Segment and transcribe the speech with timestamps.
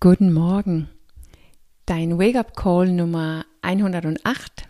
[0.00, 0.88] Guten Morgen.
[1.84, 4.68] Dein Wake-up Call Nummer 108.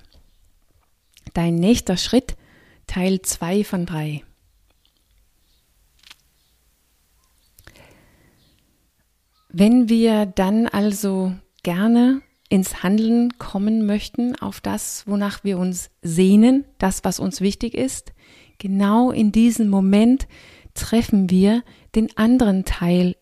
[1.35, 2.35] Dein nächster Schritt,
[2.87, 4.25] Teil 2 von 3.
[9.50, 16.64] Wenn wir dann also gerne ins Handeln kommen möchten, auf das, wonach wir uns sehnen,
[16.79, 18.14] das, was uns wichtig ist,
[18.56, 20.26] genau in diesem Moment
[20.72, 21.64] treffen wir
[21.95, 23.14] den anderen Teil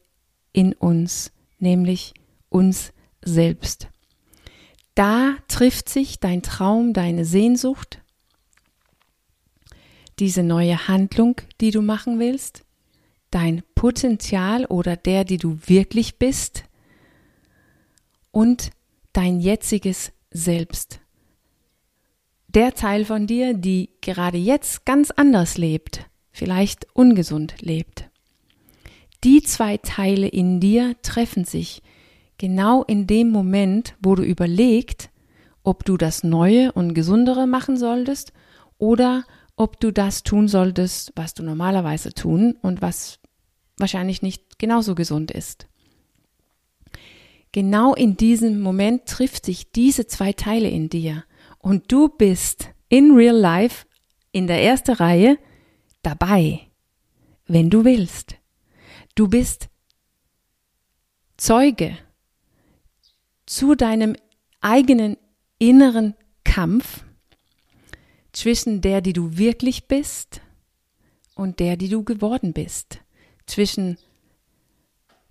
[0.52, 2.14] in uns, nämlich
[2.48, 2.92] uns
[3.22, 3.88] selbst.
[4.94, 8.00] Da trifft sich dein Traum, deine Sehnsucht,
[10.18, 12.64] diese neue Handlung, die du machen willst,
[13.30, 16.64] dein Potenzial oder der, die du wirklich bist
[18.30, 18.70] und
[19.12, 21.00] dein jetziges Selbst.
[22.48, 28.08] Der Teil von dir, die gerade jetzt ganz anders lebt, vielleicht ungesund lebt.
[29.24, 31.82] Die zwei Teile in dir treffen sich
[32.38, 35.10] genau in dem Moment, wo du überlegst,
[35.62, 38.32] ob du das Neue und Gesundere machen solltest
[38.78, 39.24] oder
[39.56, 43.18] ob du das tun solltest, was du normalerweise tun und was
[43.78, 45.66] wahrscheinlich nicht genauso gesund ist.
[47.52, 51.24] Genau in diesem Moment trifft sich diese zwei Teile in dir
[51.58, 53.86] und du bist in real life
[54.30, 55.38] in der ersten Reihe
[56.02, 56.60] dabei,
[57.46, 58.36] wenn du willst.
[59.16, 59.70] Du bist
[61.38, 61.96] Zeuge
[63.46, 64.14] zu deinem
[64.60, 65.16] eigenen
[65.58, 66.14] inneren
[66.44, 67.02] Kampf
[68.32, 70.42] zwischen der, die du wirklich bist
[71.34, 72.98] und der, die du geworden bist
[73.46, 73.96] zwischen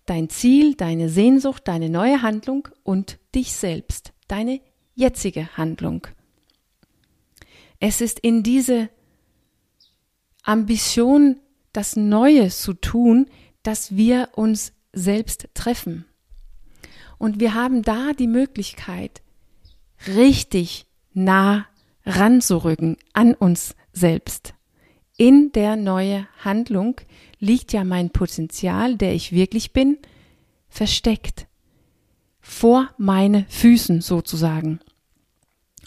[0.08, 4.62] dein Ziel, deine Sehnsucht, deine neue Handlung und dich selbst, deine
[4.96, 6.08] jetzige Handlung.
[7.80, 8.90] Es ist in diese
[10.42, 11.40] Ambition,
[11.72, 13.28] das Neue zu tun,
[13.66, 16.06] dass wir uns selbst treffen.
[17.18, 19.22] Und wir haben da die Möglichkeit,
[20.08, 21.66] richtig nah
[22.06, 24.54] ranzurücken an uns selbst.
[25.18, 27.02] In der neue Handlung
[27.40, 29.98] liegt ja mein Potenzial, der ich wirklich bin,
[30.68, 31.48] versteckt.
[32.42, 34.80] Vor meine Füßen sozusagen.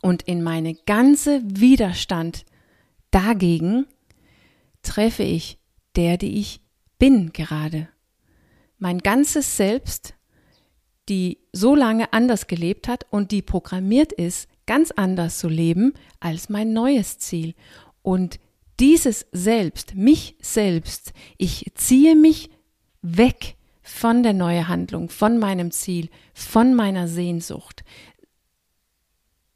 [0.03, 2.45] Und in meine ganze Widerstand
[3.11, 3.87] dagegen
[4.83, 5.59] treffe ich
[5.95, 6.61] der, die ich
[6.99, 7.89] bin gerade.
[8.79, 10.15] Mein ganzes Selbst,
[11.09, 16.49] die so lange anders gelebt hat und die programmiert ist, ganz anders zu leben als
[16.49, 17.55] mein neues Ziel.
[18.03, 18.39] Und
[18.79, 22.51] dieses Selbst, mich selbst, ich ziehe mich
[23.03, 27.85] weg von der neuen Handlung, von meinem Ziel, von meiner Sehnsucht.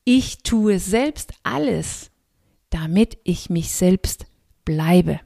[0.04, 2.10] Ich tue selbst alles,
[2.70, 4.26] damit ich mich selbst
[4.64, 5.20] bleibe.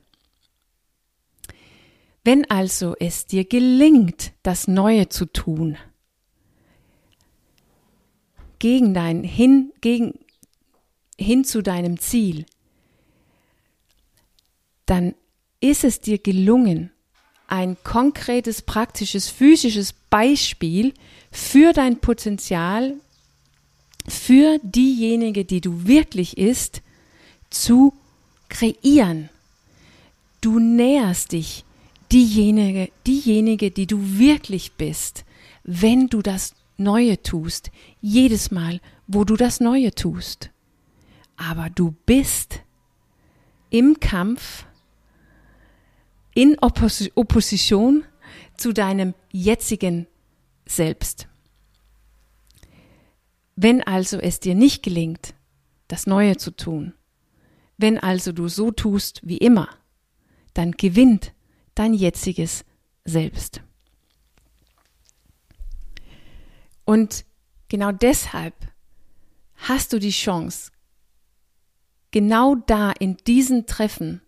[2.26, 5.76] Wenn also es dir gelingt, das Neue zu tun,
[8.59, 10.19] gegen dein, hin, gegen,
[11.16, 12.44] hin zu deinem Ziel,
[14.86, 15.15] dann
[15.60, 16.91] ist es dir gelungen,
[17.47, 20.94] ein konkretes, praktisches, physisches Beispiel
[21.31, 22.94] für dein Potenzial,
[24.09, 26.82] für diejenige, die du wirklich ist,
[27.50, 27.92] zu
[28.48, 29.28] kreieren.
[30.41, 31.62] Du näherst dich
[32.12, 35.25] diejenige, diejenige, die du wirklich bist,
[35.65, 40.50] wenn du das Neue tust, jedes Mal, wo du das Neue tust.
[41.37, 42.61] Aber du bist
[43.71, 44.66] im Kampf
[46.34, 48.05] in Oppos Opposition
[48.56, 50.06] zu deinem jetzigen
[50.66, 51.28] Selbst.
[53.55, 55.34] Wenn also es dir nicht gelingt,
[55.89, 56.93] das Neue zu tun,
[57.78, 59.69] wenn also du so tust wie immer,
[60.53, 61.33] dann gewinnt
[61.76, 62.64] dein jetziges
[63.04, 63.62] Selbst.
[66.84, 67.25] Und
[67.69, 68.54] genau deshalb
[69.54, 70.72] hast du die Chance,
[72.10, 74.20] genau da in diesen Treffen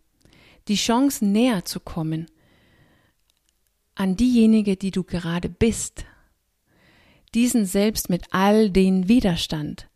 [0.68, 2.26] die Chance näher zu kommen
[3.94, 6.04] an diejenige, die du gerade bist,
[7.34, 9.88] diesen selbst mit all den Widerstand.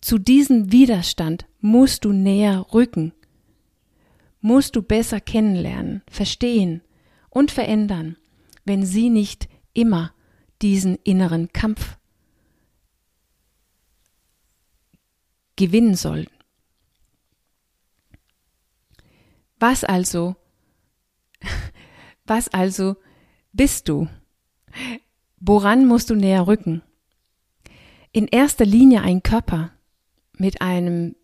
[0.00, 3.12] Zu diesem Widerstand musst du näher rücken,
[4.46, 6.80] musst du besser kennenlernen, verstehen
[7.30, 8.16] und verändern,
[8.64, 10.14] wenn sie nicht immer
[10.62, 11.98] diesen inneren Kampf
[15.56, 16.32] gewinnen sollten.
[19.58, 20.36] Was also,
[22.24, 22.94] was also
[23.52, 24.08] bist du?
[25.40, 26.82] Woran musst du näher rücken?
[28.12, 29.72] In erster Linie ein Körper
[30.34, 31.16] mit einem,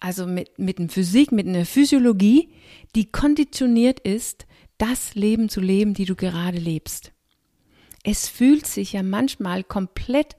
[0.00, 2.50] also mit, mit einer Physik, mit einer Physiologie,
[2.94, 4.46] die konditioniert ist,
[4.78, 7.12] das Leben zu leben, die du gerade lebst.
[8.08, 10.36] es fühlt sich ja manchmal komplett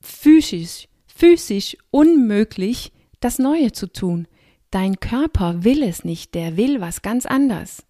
[0.00, 4.28] physisch, physisch unmöglich, das Neue zu tun.
[4.70, 7.84] Dein Körper will es nicht, der will was ganz anderes.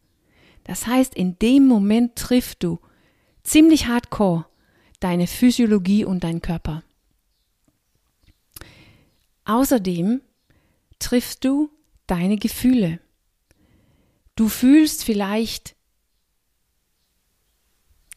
[0.65, 2.81] Das heißt, in dem Moment triffst du
[3.43, 4.47] ziemlich hardcore
[4.99, 6.83] deine Physiologie und dein Körper.
[9.45, 10.23] Außerdem
[10.99, 11.71] triffst du
[12.07, 13.01] deine Gefühle.
[14.35, 15.77] Du fühlst vielleicht,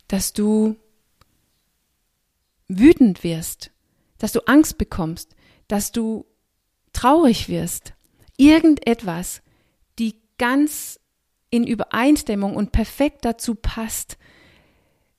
[0.07, 0.75] dass du
[2.67, 3.71] wütend wirst,
[4.17, 5.35] dass du Angst bekommst,
[5.67, 6.25] dass du
[6.93, 7.93] traurig wirst.
[8.37, 9.41] Irgendetwas,
[9.97, 10.99] die ganz
[11.49, 14.17] in Übereinstimmung und perfekt dazu passt,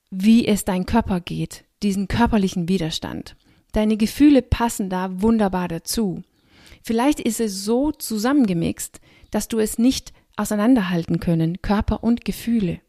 [0.09, 3.35] wie es dein Körper geht, diesen körperlichen Widerstand.
[3.71, 6.23] Deine Gefühle passen da wunderbar dazu.
[6.83, 8.99] Vielleicht ist es so zusammengemixt,
[9.29, 12.79] dass du es nicht auseinanderhalten können, Körper und Gefühle.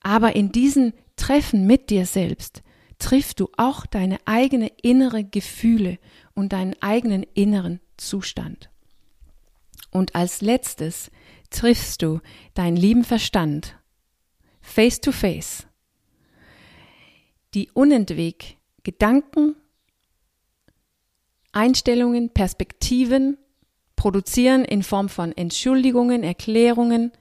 [0.00, 2.62] Aber in diesen Treffen mit dir selbst
[2.98, 5.98] triffst du auch deine eigene innere Gefühle
[6.34, 8.70] und deinen eigenen inneren Zustand.
[9.90, 11.10] Und als letztes
[11.50, 12.20] triffst du
[12.54, 13.76] deinen lieben Verstand
[14.60, 15.66] face to face.
[17.54, 19.56] Die unentweg Gedanken,
[21.56, 23.38] Einstellungen, Perspektiven
[23.96, 27.12] produzieren in Form von Entschuldigungen, Erklärungen,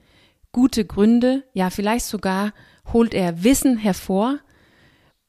[0.51, 2.53] gute Gründe, ja vielleicht sogar
[2.91, 4.39] holt er Wissen hervor,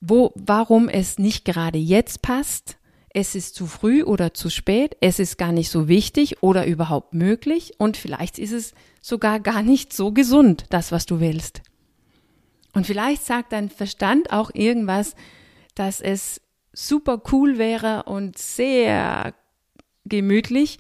[0.01, 2.79] wo, warum es nicht gerade jetzt passt,
[3.11, 7.15] es ist zu früh oder zu spät, es ist gar nicht so wichtig oder überhaupt
[7.15, 7.73] möglich.
[7.79, 11.63] Und vielleicht ist es sogar gar nicht so gesund, das, was du willst.
[12.75, 15.15] Und vielleicht sagt dein Verstand auch irgendwas,
[15.75, 16.43] dass es
[16.77, 19.35] super cool wäre und sehr
[20.05, 20.79] gemütlich,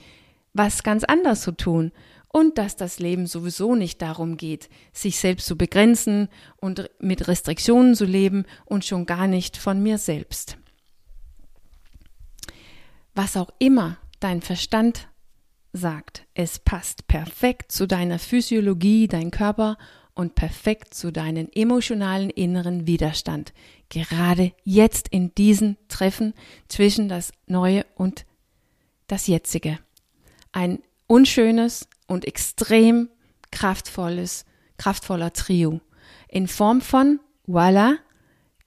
[0.52, 1.92] was ganz anders zu tun.
[2.28, 7.94] Und dass das Leben sowieso nicht darum geht, sich selbst zu begrenzen und mit Restriktionen
[7.94, 10.58] zu leben und schon gar nicht von mir selbst.
[13.14, 15.08] Was auch immer dein Verstand
[15.72, 19.78] sagt, es passt perfekt zu deiner Physiologie, dein Körper
[20.16, 23.52] und perfekt zu deinem emotionalen inneren Widerstand.
[23.90, 26.34] Gerade jetzt in diesen Treffen
[26.68, 28.24] zwischen das Neue und
[29.06, 29.78] das Jetzige.
[30.50, 33.10] Ein unschönes und extrem
[33.52, 34.46] kraftvolles,
[34.78, 35.80] kraftvoller Trio
[36.28, 37.98] in Form von, voila,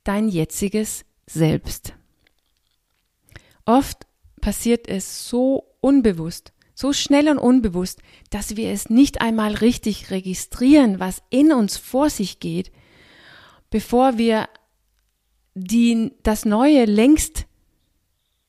[0.04, 1.94] dein jetziges Selbst.
[3.66, 4.06] Oft
[4.40, 10.98] passiert es so unbewusst, so schnell und unbewusst, dass wir es nicht einmal richtig registrieren,
[10.98, 12.72] was in uns vor sich geht,
[13.70, 14.48] bevor wir
[15.56, 17.48] die, das Neue längst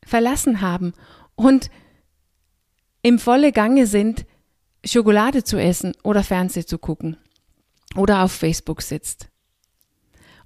[0.05, 0.93] verlassen haben
[1.35, 1.71] und
[3.03, 4.27] im volle Gange sind,
[4.85, 7.17] Schokolade zu essen oder Fernseh zu gucken
[7.97, 9.30] oder auf Facebook sitzt.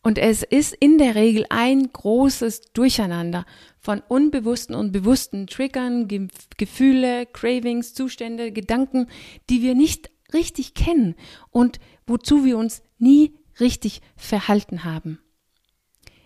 [0.05, 3.47] Und es ist in der Regel ein großes Durcheinander
[3.81, 6.29] von unbewussten und bewussten Triggern, Ge
[6.59, 9.07] Gefühle, Cravings, Zustände, Gedanken,
[9.49, 11.15] die wir nicht richtig kennen
[11.51, 15.21] und wozu wir uns nie richtig verhalten haben.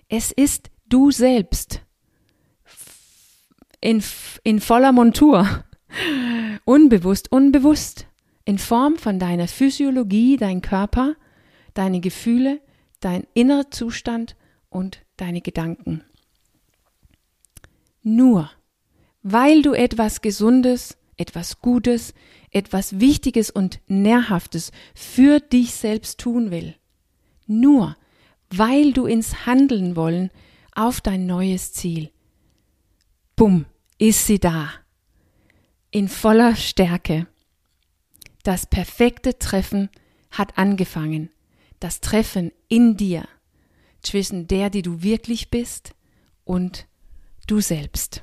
[0.09, 1.83] Es ist du selbst.
[3.81, 4.03] In,
[4.43, 5.65] in voller Montur,
[6.65, 8.09] unbewusst, unbewusst,
[8.45, 11.15] in Form von deiner Physiologie, dein Körper,
[11.75, 12.61] deine Gefühle,
[13.00, 14.37] dein innerer Zustand
[14.69, 16.05] und deine Gedanken.
[18.03, 18.51] Nur
[19.22, 22.15] weil du etwas Gesundes, etwas Gutes,
[22.51, 26.77] etwas Wichtiges und Nährhaftes für dich selbst tun will.
[27.46, 27.96] Nur
[28.51, 30.31] weil du ins Handeln wollen
[30.75, 32.11] auf dein neues Ziel.
[33.37, 33.67] Bumm,
[33.99, 34.70] ist sie da.
[35.91, 37.27] In voller Stärke.
[38.44, 39.91] Das perfekte Treffen
[40.31, 41.31] hat angefangen
[41.81, 43.29] das Treffen in dir
[44.03, 45.94] zwischen der, die du wirklich bist
[46.44, 46.87] und
[47.47, 48.23] du selbst.